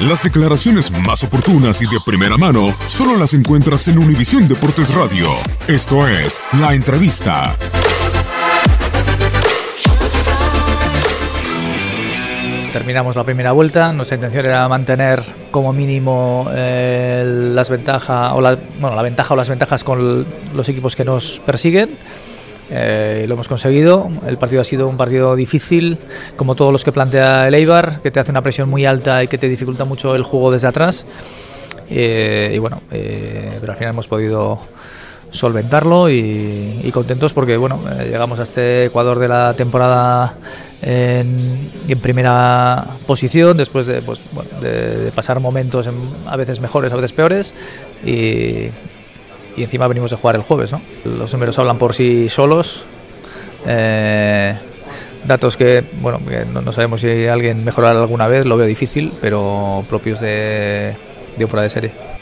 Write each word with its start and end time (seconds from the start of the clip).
Las 0.00 0.22
declaraciones 0.22 0.90
más 0.90 1.24
oportunas 1.24 1.80
y 1.80 1.86
de 1.86 1.98
primera 2.04 2.36
mano 2.36 2.74
solo 2.86 3.16
las 3.16 3.32
encuentras 3.32 3.88
en 3.88 3.96
Univisión 3.96 4.46
Deportes 4.46 4.94
Radio. 4.94 5.30
Esto 5.66 6.06
es 6.06 6.42
La 6.60 6.74
Entrevista. 6.74 7.54
Terminamos 12.74 13.16
la 13.16 13.24
primera 13.24 13.52
vuelta. 13.52 13.90
Nuestra 13.94 14.16
intención 14.16 14.44
era 14.44 14.68
mantener 14.68 15.22
como 15.50 15.72
mínimo 15.72 16.46
eh, 16.54 17.24
las 17.54 17.70
ventajas 17.70 18.32
o 18.34 18.42
bueno, 18.42 18.94
la 18.94 19.02
ventaja 19.02 19.32
o 19.32 19.36
las 19.38 19.48
ventajas 19.48 19.82
con 19.82 20.26
los 20.54 20.68
equipos 20.68 20.94
que 20.94 21.06
nos 21.06 21.40
persiguen. 21.46 21.96
Eh, 22.70 23.22
y 23.24 23.26
lo 23.26 23.34
hemos 23.34 23.48
conseguido. 23.48 24.08
El 24.26 24.38
partido 24.38 24.60
ha 24.60 24.64
sido 24.64 24.88
un 24.88 24.96
partido 24.96 25.36
difícil, 25.36 25.98
como 26.36 26.54
todos 26.54 26.72
los 26.72 26.84
que 26.84 26.92
plantea 26.92 27.48
el 27.48 27.54
Eibar, 27.54 28.00
que 28.02 28.10
te 28.10 28.20
hace 28.20 28.30
una 28.30 28.42
presión 28.42 28.68
muy 28.68 28.84
alta 28.84 29.22
y 29.22 29.28
que 29.28 29.38
te 29.38 29.48
dificulta 29.48 29.84
mucho 29.84 30.14
el 30.14 30.22
juego 30.22 30.50
desde 30.50 30.68
atrás. 30.68 31.06
Eh, 31.88 32.52
y 32.54 32.58
bueno, 32.58 32.82
eh, 32.90 33.56
pero 33.60 33.72
al 33.72 33.78
final 33.78 33.92
hemos 33.92 34.08
podido 34.08 34.58
solventarlo 35.30 36.08
y, 36.08 36.90
contentos 36.94 37.32
porque 37.32 37.56
bueno, 37.56 37.80
llegamos 38.04 38.40
a 38.40 38.44
este 38.44 38.86
Ecuador 38.86 39.18
de 39.18 39.28
la 39.28 39.54
temporada 39.54 40.34
en, 40.80 41.70
primera 42.00 42.86
posición 43.06 43.56
después 43.56 43.86
de, 43.86 44.02
pues, 44.02 44.20
de, 44.62 45.12
pasar 45.14 45.40
momentos 45.40 45.88
a 46.26 46.36
veces 46.36 46.60
mejores, 46.60 46.92
a 46.92 46.96
veces 46.96 47.12
peores 47.12 47.52
y, 48.04 48.68
y 49.56 49.62
encima 49.62 49.88
venimos 49.88 50.10
de 50.10 50.16
jugar 50.16 50.36
el 50.36 50.42
jueves. 50.42 50.72
¿no? 50.72 50.80
Los 51.04 51.32
números 51.32 51.58
hablan 51.58 51.78
por 51.78 51.94
sí 51.94 52.28
solos. 52.28 52.84
Eh, 53.66 54.54
datos 55.24 55.56
que, 55.56 55.84
bueno, 56.00 56.20
no, 56.52 56.72
sabemos 56.72 57.00
si 57.00 57.26
alguien 57.26 57.64
mejorará 57.64 58.00
alguna 58.00 58.28
vez, 58.28 58.46
lo 58.46 58.56
veo 58.56 58.66
difícil, 58.66 59.12
pero 59.20 59.84
propios 59.88 60.20
de, 60.20 60.94
de 61.36 61.44
un 61.44 61.50
fuera 61.50 61.62
de 61.62 61.70
serie. 61.70 62.15